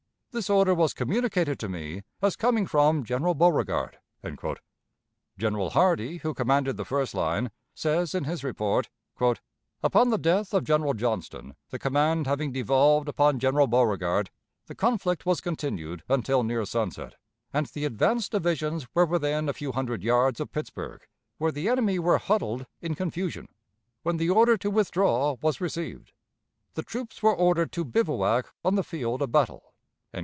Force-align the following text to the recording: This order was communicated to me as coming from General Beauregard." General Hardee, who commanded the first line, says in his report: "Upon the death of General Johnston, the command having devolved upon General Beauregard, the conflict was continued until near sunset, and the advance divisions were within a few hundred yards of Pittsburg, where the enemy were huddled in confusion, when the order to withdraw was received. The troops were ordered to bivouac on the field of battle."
This 0.33 0.49
order 0.49 0.73
was 0.73 0.93
communicated 0.93 1.59
to 1.59 1.67
me 1.67 2.03
as 2.21 2.37
coming 2.37 2.65
from 2.65 3.03
General 3.03 3.33
Beauregard." 3.35 3.97
General 5.37 5.71
Hardee, 5.71 6.19
who 6.19 6.33
commanded 6.33 6.77
the 6.77 6.85
first 6.85 7.13
line, 7.13 7.51
says 7.75 8.15
in 8.15 8.23
his 8.23 8.41
report: 8.41 8.89
"Upon 9.83 10.09
the 10.09 10.17
death 10.17 10.53
of 10.53 10.63
General 10.63 10.93
Johnston, 10.93 11.53
the 11.69 11.77
command 11.79 12.27
having 12.27 12.53
devolved 12.53 13.09
upon 13.09 13.39
General 13.39 13.67
Beauregard, 13.67 14.29
the 14.67 14.73
conflict 14.73 15.25
was 15.25 15.41
continued 15.41 16.01
until 16.07 16.43
near 16.43 16.63
sunset, 16.63 17.15
and 17.51 17.65
the 17.65 17.83
advance 17.83 18.29
divisions 18.29 18.87
were 18.95 19.05
within 19.05 19.49
a 19.49 19.53
few 19.53 19.73
hundred 19.73 20.01
yards 20.01 20.39
of 20.39 20.53
Pittsburg, 20.53 21.07
where 21.39 21.51
the 21.51 21.67
enemy 21.67 21.99
were 21.99 22.19
huddled 22.19 22.65
in 22.79 22.95
confusion, 22.95 23.49
when 24.03 24.15
the 24.15 24.29
order 24.29 24.55
to 24.55 24.71
withdraw 24.71 25.35
was 25.41 25.59
received. 25.59 26.13
The 26.75 26.83
troops 26.83 27.21
were 27.21 27.35
ordered 27.35 27.73
to 27.73 27.83
bivouac 27.83 28.53
on 28.63 28.75
the 28.75 28.83
field 28.85 29.21
of 29.21 29.29
battle." 29.33 29.65